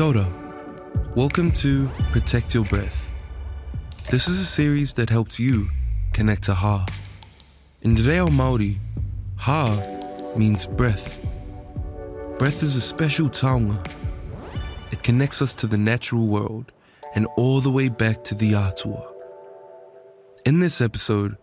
Kia 0.00 0.06
ora. 0.06 0.26
Welcome 1.14 1.52
to 1.60 1.86
Protect 2.10 2.54
Your 2.54 2.64
Breath. 2.64 3.10
This 4.10 4.28
is 4.28 4.40
a 4.40 4.46
series 4.46 4.94
that 4.94 5.10
helps 5.10 5.38
you 5.38 5.68
connect 6.14 6.44
to 6.44 6.54
Ha. 6.54 6.86
In 7.82 7.96
Reo 7.96 8.28
Māori, 8.28 8.78
Ha 9.36 9.78
means 10.38 10.64
breath. 10.64 11.20
Breath 12.38 12.62
is 12.62 12.76
a 12.76 12.80
special 12.80 13.28
taonga. 13.28 13.78
It 14.90 15.02
connects 15.02 15.42
us 15.42 15.52
to 15.56 15.66
the 15.66 15.76
natural 15.76 16.26
world 16.26 16.72
and 17.14 17.26
all 17.36 17.60
the 17.60 17.70
way 17.70 17.90
back 17.90 18.24
to 18.24 18.34
the 18.34 18.54
atua. 18.54 19.06
In 20.46 20.60
this 20.60 20.80
episode, 20.80 21.36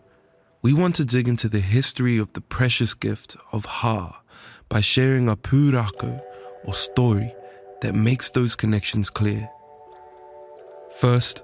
we 0.62 0.72
want 0.72 0.96
to 0.96 1.04
dig 1.04 1.28
into 1.28 1.48
the 1.48 1.60
history 1.60 2.18
of 2.18 2.32
the 2.32 2.40
precious 2.40 2.94
gift 2.94 3.36
of 3.52 3.66
Ha 3.66 4.20
by 4.68 4.80
sharing 4.80 5.28
a 5.28 5.36
pūrākau 5.36 6.20
or 6.64 6.74
story 6.74 7.32
that 7.80 7.94
makes 7.94 8.30
those 8.30 8.56
connections 8.56 9.10
clear. 9.10 9.48
First, 10.92 11.42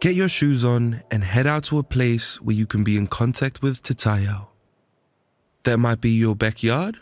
get 0.00 0.14
your 0.14 0.28
shoes 0.28 0.64
on 0.64 1.02
and 1.10 1.24
head 1.24 1.46
out 1.46 1.64
to 1.64 1.78
a 1.78 1.82
place 1.82 2.40
where 2.40 2.54
you 2.54 2.66
can 2.66 2.84
be 2.84 2.96
in 2.96 3.06
contact 3.06 3.62
with 3.62 3.82
Te 3.82 3.94
Taiao. 3.94 4.48
That 5.62 5.78
might 5.78 6.00
be 6.00 6.10
your 6.10 6.36
backyard, 6.36 6.98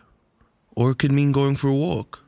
or 0.77 0.93
it 0.93 0.99
could 0.99 1.13
mean 1.13 1.33
going 1.33 1.57
for 1.57 1.69
a 1.69 1.75
walk. 1.75 2.25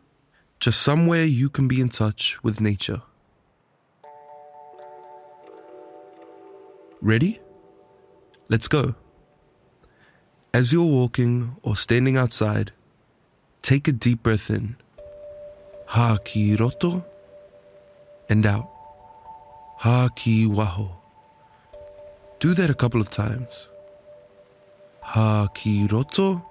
Just 0.59 0.83
somewhere 0.83 1.25
you 1.25 1.49
can 1.49 1.69
be 1.69 1.81
in 1.81 1.89
touch 1.89 2.43
with 2.43 2.61
nature. 2.61 3.03
Ready? 7.01 7.41
Let's 8.49 8.67
go. 8.67 8.95
As 10.55 10.73
you're 10.73 10.85
walking 10.85 11.57
or 11.63 11.77
standing 11.77 12.17
outside, 12.17 12.73
take 13.61 13.87
a 13.89 13.93
deep 13.93 14.23
breath 14.23 14.51
in. 14.51 14.77
Ha 15.87 16.19
ki 16.25 16.57
roto 16.57 17.05
and 18.29 18.47
out. 18.47 18.69
Ha 19.79 20.09
ki 20.17 20.47
waho. 20.47 20.89
Do 22.41 22.55
that 22.55 22.71
a 22.71 22.75
couple 22.75 23.01
of 23.01 23.11
times. 23.11 23.69
Ha 25.03 25.49
ki 25.55 25.87
roto. 25.91 26.43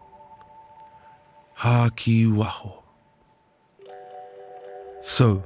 Ha 1.56 1.90
ki 1.96 2.26
waho. 2.28 2.84
So, 5.02 5.44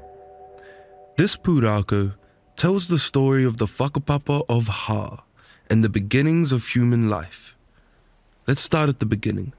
this 1.18 1.36
pūrākau 1.36 2.14
tells 2.56 2.88
the 2.88 3.00
story 3.00 3.44
of 3.44 3.58
the 3.58 3.66
whakapapa 3.66 4.44
of 4.50 4.68
Ha 4.68 5.24
and 5.70 5.84
the 5.84 5.90
beginnings 5.90 6.52
of 6.52 6.68
human 6.68 7.10
life. 7.10 7.56
Let's 8.48 8.62
start 8.62 8.90
at 8.90 9.00
the 9.00 9.06
beginning. 9.06 9.54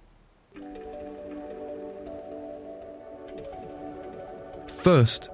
First, 4.89 5.29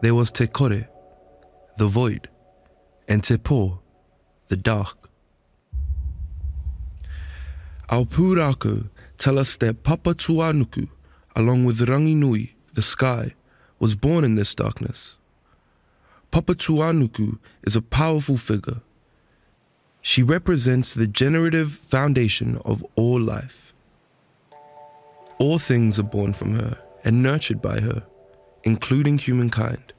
there 0.00 0.14
was 0.14 0.30
Te 0.30 0.46
Kore, 0.46 0.88
the 1.76 1.86
void, 1.86 2.30
and 3.06 3.22
Te 3.22 3.36
Po, 3.36 3.80
the 4.48 4.56
dark. 4.56 5.10
Our 7.90 8.06
pūrākau 8.06 8.88
tell 9.18 9.38
us 9.38 9.56
that 9.56 9.82
Papa 9.82 10.14
Tuanuku, 10.14 10.88
along 11.36 11.66
with 11.66 11.80
Ranginui, 11.80 12.54
the 12.72 12.80
sky, 12.80 13.34
was 13.78 13.94
born 13.94 14.24
in 14.24 14.36
this 14.36 14.54
darkness. 14.54 15.18
Papa 16.30 16.54
Tuanuku 16.54 17.38
is 17.62 17.76
a 17.76 17.82
powerful 17.82 18.38
figure. 18.38 18.80
She 20.00 20.22
represents 20.22 20.94
the 20.94 21.06
generative 21.06 21.72
foundation 21.72 22.56
of 22.64 22.82
all 22.96 23.20
life. 23.20 23.74
All 25.36 25.58
things 25.58 25.98
are 25.98 26.10
born 26.16 26.32
from 26.32 26.54
her 26.54 26.78
and 27.04 27.22
nurtured 27.22 27.60
by 27.60 27.80
her, 27.80 28.06
including 28.64 29.18
humankind. 29.18 29.92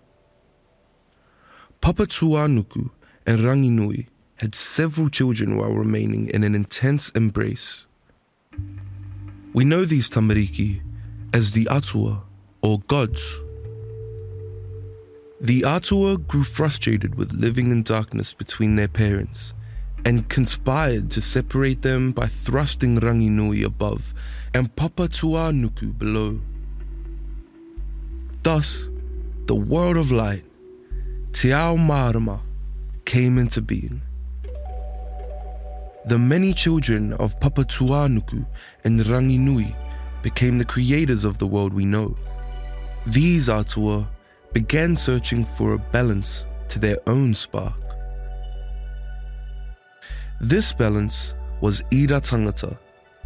Papa 1.81 2.07
Tuanuku 2.07 2.89
and 3.25 3.39
Ranginui 3.39 4.07
had 4.37 4.53
several 4.55 5.09
children 5.09 5.55
while 5.55 5.71
remaining 5.71 6.27
in 6.27 6.43
an 6.43 6.55
intense 6.55 7.09
embrace. 7.11 7.85
We 9.53 9.63
know 9.63 9.85
these 9.85 10.09
tamariki 10.09 10.81
as 11.33 11.53
the 11.53 11.67
Atua 11.69 12.23
or 12.61 12.79
gods. 12.87 13.39
The 15.39 15.63
Atua 15.63 16.17
grew 16.17 16.43
frustrated 16.43 17.15
with 17.15 17.33
living 17.33 17.71
in 17.71 17.83
darkness 17.83 18.33
between 18.33 18.75
their 18.75 18.87
parents 18.87 19.53
and 20.03 20.27
conspired 20.29 21.11
to 21.11 21.21
separate 21.21 21.81
them 21.81 22.11
by 22.11 22.27
thrusting 22.27 22.99
Ranginui 22.99 23.63
above 23.63 24.13
and 24.53 24.75
Papa 24.75 25.07
Tuanuku 25.07 25.97
below. 25.97 26.41
Thus, 28.45 28.89
the 29.47 29.55
world 29.55 29.97
of 29.97 30.11
light, 30.11 30.43
Te 31.33 31.51
Ao 31.51 31.75
Marama, 31.77 32.41
came 33.03 33.39
into 33.39 33.59
being. 33.59 34.03
The 36.05 36.19
many 36.19 36.53
children 36.53 37.13
of 37.13 37.39
Papa 37.39 37.63
Tuanuku 37.63 38.45
and 38.83 38.99
Ranginui 38.99 39.75
became 40.21 40.59
the 40.59 40.63
creators 40.63 41.25
of 41.25 41.39
the 41.39 41.47
world 41.47 41.73
we 41.73 41.85
know. 41.85 42.15
These 43.07 43.49
Atua 43.49 44.07
began 44.53 44.95
searching 44.95 45.43
for 45.43 45.73
a 45.73 45.79
balance 45.79 46.45
to 46.67 46.77
their 46.77 46.99
own 47.07 47.33
spark. 47.33 47.73
This 50.39 50.71
balance 50.71 51.33
was 51.61 51.81
Ira 51.91 52.21
Tangata, 52.21 52.77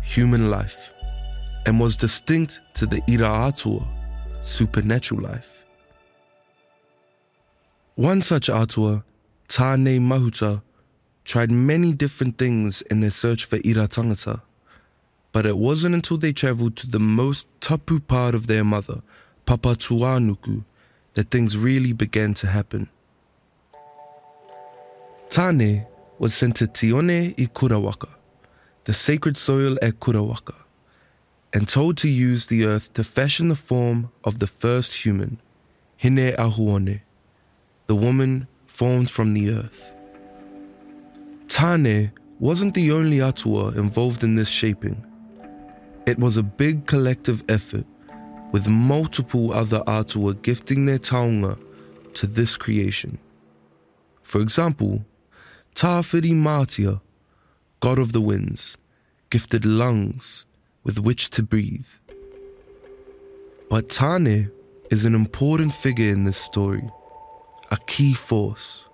human 0.01 0.49
life, 0.49 0.93
and 1.65 1.77
was 1.77 1.97
distinct 1.97 2.61
to 2.75 2.85
the 2.85 3.01
Ira 3.09 3.27
Atua, 3.27 3.85
supernatural 4.43 5.21
life. 5.21 5.65
One 7.95 8.21
such 8.21 8.49
Atua, 8.49 9.03
Tane 9.47 9.99
Mahuta, 9.99 10.61
tried 11.25 11.51
many 11.51 11.93
different 11.93 12.37
things 12.37 12.81
in 12.83 13.01
their 13.01 13.11
search 13.11 13.45
for 13.45 13.57
Ira 13.57 13.87
Tangata, 13.87 14.41
but 15.31 15.45
it 15.45 15.57
wasn't 15.57 15.95
until 15.95 16.17
they 16.17 16.33
traveled 16.33 16.75
to 16.77 16.89
the 16.89 16.99
most 16.99 17.45
tapu 17.59 17.99
part 17.99 18.35
of 18.35 18.47
their 18.47 18.63
mother, 18.63 19.01
Papa 19.45 19.75
Tuanuku, 19.75 20.63
that 21.13 21.29
things 21.29 21.57
really 21.57 21.93
began 21.93 22.33
to 22.35 22.47
happen. 22.47 22.89
Tane 25.29 25.85
was 26.17 26.33
sent 26.33 26.55
to 26.55 26.67
Tione 26.67 27.35
i 27.37 27.45
Kurawaka, 27.45 28.09
the 28.85 28.93
sacred 28.93 29.37
soil 29.37 29.77
at 29.81 29.99
Kurawaka, 29.99 30.55
and 31.53 31.67
told 31.67 31.97
to 31.97 32.09
use 32.09 32.47
the 32.47 32.65
earth 32.65 32.93
to 32.93 33.03
fashion 33.03 33.49
the 33.49 33.55
form 33.55 34.11
of 34.23 34.39
the 34.39 34.47
first 34.47 35.05
human, 35.05 35.41
Hine 36.01 36.33
Ahuone, 36.33 37.01
the 37.87 37.95
woman 37.95 38.47
formed 38.67 39.09
from 39.09 39.33
the 39.33 39.51
earth. 39.51 39.93
Tane 41.47 42.11
wasn't 42.39 42.75
the 42.75 42.91
only 42.91 43.19
Atua 43.19 43.69
involved 43.69 44.23
in 44.23 44.35
this 44.35 44.49
shaping. 44.49 45.03
It 46.05 46.19
was 46.19 46.37
a 46.37 46.43
big 46.43 46.85
collective 46.85 47.43
effort, 47.49 47.85
with 48.51 48.67
multiple 48.67 49.51
other 49.51 49.83
Atua 49.87 50.35
gifting 50.35 50.85
their 50.85 50.99
taonga 50.99 51.57
to 52.13 52.27
this 52.27 52.55
creation. 52.57 53.17
For 54.23 54.41
example, 54.41 55.03
Tāwhirimātea, 55.75 57.01
god 57.79 57.99
of 57.99 58.11
the 58.11 58.21
winds, 58.21 58.77
gifted 59.29 59.65
lungs 59.65 60.45
with 60.89 61.05
which 61.05 61.29
to 61.29 61.43
breathe. 61.43 61.85
But 63.69 63.89
Tane 63.89 64.49
is 64.89 65.05
an 65.05 65.13
important 65.13 65.71
figure 65.71 66.11
in 66.11 66.23
this 66.23 66.39
story, 66.39 66.89
a 67.69 67.77
key 67.85 68.15
force. 68.15 68.87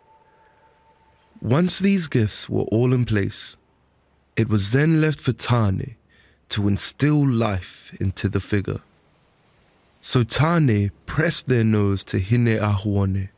Once 1.41 1.79
these 1.79 2.07
gifts 2.07 2.50
were 2.50 2.63
all 2.63 2.91
in 2.94 3.06
place, 3.06 3.56
it 4.35 4.50
was 4.50 4.73
then 4.73 5.00
left 5.00 5.22
for 5.22 5.31
Tane 5.31 5.95
to 6.50 6.67
instill 6.67 7.25
life 7.25 7.95
into 8.01 8.27
the 8.27 8.41
figure. 8.41 8.81
So 10.01 10.24
Tane 10.24 10.92
pressed 11.06 11.47
their 11.47 11.63
nose 11.63 12.03
to 12.06 12.19
Hine 12.19 12.57
Ahuone 12.59 13.30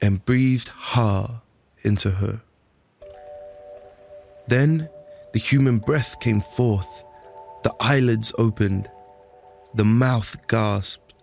and 0.00 0.24
breathed 0.24 0.68
Ha 0.68 1.40
into 1.82 2.12
her. 2.12 2.40
Then 4.46 4.88
the 5.32 5.40
human 5.40 5.78
breath 5.78 6.20
came 6.20 6.40
forth, 6.40 7.02
the 7.62 7.74
eyelids 7.80 8.32
opened, 8.38 8.88
the 9.74 9.84
mouth 9.84 10.36
gasped, 10.48 11.14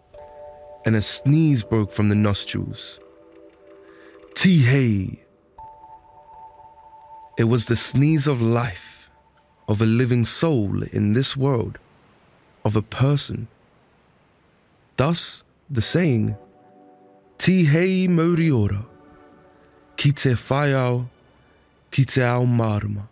and 0.86 0.96
a 0.96 1.02
sneeze 1.02 1.64
broke 1.64 1.92
from 1.92 2.10
the 2.10 2.16
nostrils. 2.16 3.00
Tihei! 4.36 5.20
It 7.38 7.46
was 7.46 7.66
the 7.66 7.76
sneeze 7.76 8.28
of 8.28 8.42
life, 8.42 9.10
of 9.68 9.82
a 9.82 9.86
living 9.86 10.26
soul 10.26 10.84
in 10.84 11.14
this 11.14 11.36
world, 11.36 11.78
of 12.64 12.76
a 12.76 12.82
person. 12.82 13.48
Thus, 14.96 15.44
the 15.70 15.82
saying, 15.82 16.36
Tihei 17.38 18.08
mauri 18.08 18.50
ora, 18.50 18.86
ki 19.96 20.12
te 20.12 20.34
whai 20.34 20.74
ao, 20.74 21.10
ki 21.92 22.06
te 22.06 22.24
ao 22.24 22.46
marama. 22.46 23.10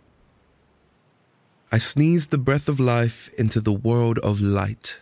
I 1.72 1.78
sneezed 1.78 2.30
the 2.30 2.38
breath 2.38 2.68
of 2.68 2.78
life 2.78 3.28
into 3.36 3.60
the 3.60 3.72
world 3.72 4.18
of 4.18 4.40
light. 4.40 5.00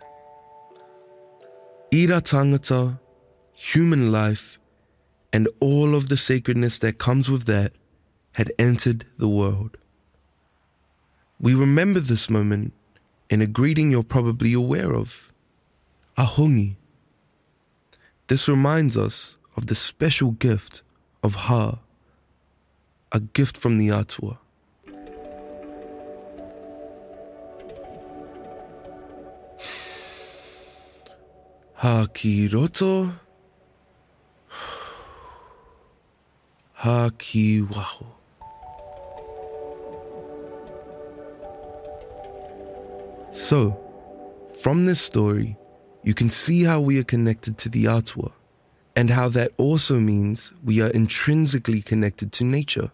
Ira 1.93 2.23
tangata, 2.23 2.99
human 3.53 4.11
life, 4.11 4.59
and 5.31 5.47
all 5.61 5.95
of 5.95 6.09
the 6.09 6.17
sacredness 6.17 6.79
that 6.79 6.99
comes 6.99 7.31
with 7.31 7.45
that 7.45 7.73
had 8.33 8.51
entered 8.59 9.05
the 9.19 9.29
world. 9.29 9.77
We 11.39 11.55
remember 11.55 12.01
this 12.01 12.31
moment 12.31 12.73
in 13.29 13.43
a 13.43 13.47
greeting 13.47 13.91
you're 13.91 14.03
probably 14.03 14.55
aware 14.55 14.95
of, 14.95 15.33
a 16.17 16.25
hongi. 16.25 16.77
This 18.29 18.49
reminds 18.49 18.97
us 18.97 19.37
of 19.55 19.67
the 19.67 19.75
special 19.75 20.31
gift 20.31 20.83
of 21.23 21.35
Ha, 21.35 21.79
a 23.13 23.21
gift 23.21 23.59
from 23.59 23.77
the 23.77 23.91
Atua. 23.91 24.39
Ha 31.85 32.07
ki 32.15 32.49
roto, 32.49 33.13
ha 36.73 37.11
ki. 37.19 37.63
So, 43.33 43.77
from 44.63 44.87
this 44.87 44.99
story, 44.99 45.59
you 46.03 46.15
can 46.15 46.31
see 46.31 46.63
how 46.63 46.81
we 46.81 46.99
are 46.99 47.05
connected 47.05 47.59
to 47.59 47.69
the 47.69 47.87
Atua, 47.87 48.33
and 48.97 49.11
how 49.11 49.29
that 49.29 49.53
also 49.59 50.01
means 50.01 50.55
we 50.65 50.81
are 50.81 50.89
intrinsically 50.89 51.83
connected 51.83 52.33
to 52.33 52.45
nature. 52.45 52.93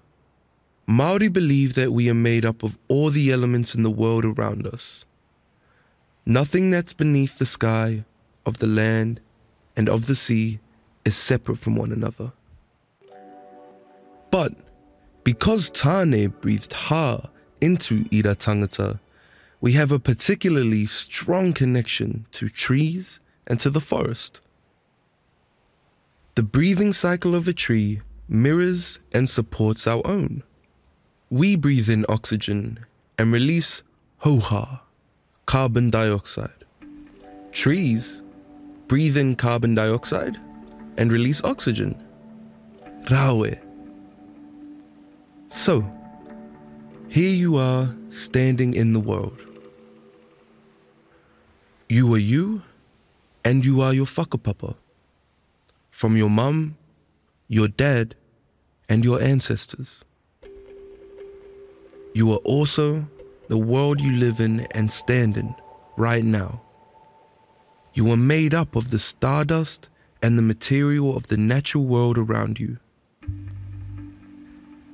Maori 0.89 1.29
believe 1.29 1.75
that 1.75 1.93
we 1.93 2.11
are 2.11 2.23
made 2.31 2.45
up 2.45 2.65
of 2.65 2.77
all 2.89 3.11
the 3.11 3.31
elements 3.31 3.73
in 3.73 3.85
the 3.85 3.89
world 4.03 4.25
around 4.25 4.67
us. 4.67 5.05
Nothing 6.27 6.71
that's 6.71 6.93
beneath 6.93 7.39
the 7.39 7.47
sky, 7.47 8.05
of 8.47 8.59
the 8.59 8.67
land, 8.67 9.21
and 9.77 9.89
of 9.89 10.07
the 10.07 10.15
sea 10.15 10.61
is 11.05 11.17
separate 11.17 11.59
from 11.59 11.77
one 11.77 11.93
another. 11.93 12.33
But 14.31 14.55
because 15.25 15.71
Tane 15.71 16.29
breathed 16.29 16.73
Ha 16.73 17.29
into 17.61 18.05
Ira 18.13 18.37
Tangata, 18.37 19.01
we 19.61 19.73
have 19.73 19.93
a 19.93 19.99
particularly 19.99 20.87
strong 20.87 21.53
connection 21.53 22.27
to 22.33 22.49
trees 22.49 23.21
and 23.47 23.61
to 23.61 23.71
the 23.71 23.81
forest. 23.81 24.41
The 26.37 26.43
breathing 26.43 26.93
cycle 26.93 27.35
of 27.35 27.49
a 27.49 27.53
tree 27.53 28.01
mirrors 28.29 29.01
and 29.13 29.29
supports 29.29 29.87
our 29.87 30.01
own. 30.07 30.43
We 31.29 31.57
breathe 31.57 31.91
in 31.91 32.07
oxygen 32.09 32.87
and 33.19 33.33
release 33.33 33.83
hauhā, 34.23 34.81
carbon 35.47 35.91
dioxide. 35.91 36.65
Trees 37.53 38.23
breathe 38.91 39.17
in 39.17 39.37
carbon 39.37 39.73
dioxide 39.73 40.37
and 40.97 41.13
release 41.13 41.41
oxygen. 41.45 41.95
Rawe. 43.05 43.57
So, 45.49 45.89
here 47.09 47.33
you 47.33 47.57
are 47.57 47.95
standing 48.09 48.75
in 48.75 48.93
the 48.93 48.99
world. 48.99 49.39
You 51.89 52.13
are 52.15 52.19
you, 52.19 52.63
and 53.45 53.65
you 53.65 53.81
are 53.81 53.95
your 53.95 54.07
whakapapa. 54.07 54.75
From 55.93 56.17
your 56.17 56.29
mum, 56.29 56.77
your 57.47 57.69
dad, 57.69 58.17
and 58.89 59.05
your 59.05 59.23
ancestors. 59.23 60.01
You 62.13 62.33
are 62.33 62.43
also 62.43 63.07
the 63.47 63.57
world 63.57 64.01
you 64.01 64.15
live 64.15 64.41
in 64.41 64.67
and 64.73 64.91
stand 64.91 65.37
in 65.37 65.55
right 65.97 66.25
now. 66.25 66.63
You 68.01 68.11
are 68.13 68.17
made 68.17 68.55
up 68.55 68.77
of 68.77 68.91
the 68.91 68.99
stardust 68.99 69.91
and 70.23 70.39
the 70.39 70.43
material 70.43 71.15
of 71.15 71.27
the 71.27 71.37
natural 71.37 71.85
world 71.85 72.17
around 72.17 72.59
you. 72.59 72.79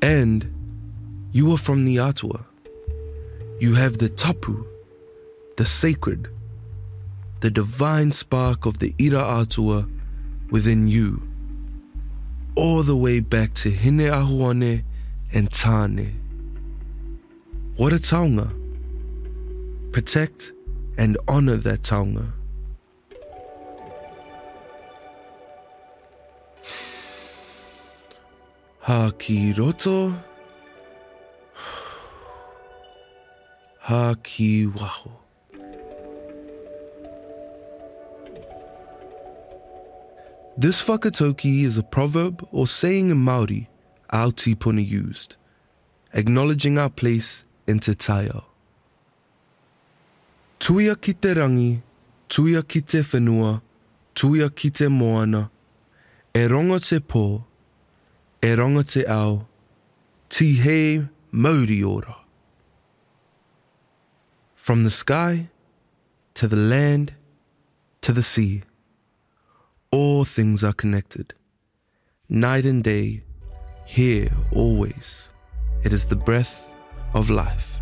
And 0.03 0.53
you 1.31 1.53
are 1.53 1.57
from 1.57 1.85
the 1.85 2.01
Atua. 2.01 2.45
You 3.61 3.75
have 3.75 3.99
the 3.99 4.09
tapu, 4.09 4.67
the 5.57 5.65
sacred, 5.65 6.27
the 7.39 7.49
divine 7.49 8.11
spark 8.11 8.67
of 8.67 8.81
the 8.81 8.93
Ira 9.01 9.23
Atua 9.23 9.89
within 10.51 10.89
you, 10.89 11.23
all 12.57 12.83
the 12.83 12.97
way 12.97 13.21
back 13.21 13.55
to 13.63 13.71
Hine 13.71 14.01
Ahuone 14.01 14.83
and 15.33 15.53
Tane. 15.53 16.11
What 17.77 17.93
a 17.93 18.01
taonga. 18.01 18.51
Protect 19.93 20.51
and 20.99 21.17
honor 21.29 21.55
that 21.59 21.83
taonga. 21.83 22.33
Ha 28.87 29.11
ki 29.19 29.53
roto, 29.59 30.15
ha 33.81 34.15
ki 34.23 34.67
waho. 34.67 35.11
This 40.57 40.81
whakatoki 40.83 41.65
is 41.65 41.79
a 41.79 41.83
proverb 41.83 42.47
or 42.53 42.69
saying 42.69 43.11
in 43.11 43.17
Māori 43.17 43.67
our 44.11 44.31
tipuna 44.31 44.87
used, 44.89 45.35
acknowledging 46.15 46.79
our 46.79 46.89
place 46.89 47.45
in 47.67 47.81
te 47.81 47.91
taiao. 47.95 48.45
Tuia 50.61 50.95
ki 51.01 51.15
te 51.15 51.35
rangi, 51.35 51.83
tuia 52.29 52.63
ki 52.63 52.83
te 52.83 53.03
whenua, 53.03 53.61
tuia 54.15 54.49
ki 54.55 54.71
te 54.71 54.87
moana, 54.87 55.51
e 56.33 56.47
rongo 56.47 56.79
te 56.79 57.01
pō, 57.01 57.43
e 58.47 58.55
rongo 58.55 58.83
te 58.85 59.05
ao, 59.07 59.49
tihei 60.31 61.09
mauri 61.33 61.83
ora. 61.83 62.17
From 64.55 64.85
the 64.85 64.91
sky, 64.91 65.49
to 66.35 66.47
the 66.47 66.57
land, 66.57 67.15
to 68.03 68.13
the 68.13 68.23
sea, 68.23 68.63
all 69.91 70.25
things 70.25 70.63
are 70.63 70.73
connected. 70.73 71.35
Night 72.29 72.67
and 72.67 72.85
day, 72.85 73.25
here 73.85 74.31
always. 74.53 75.29
It 75.83 75.93
is 75.93 76.07
the 76.07 76.17
breath 76.17 76.69
of 77.15 77.31
life. 77.31 77.76